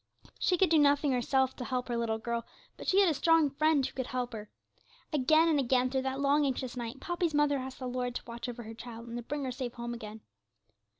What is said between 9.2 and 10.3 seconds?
bring her safe home again.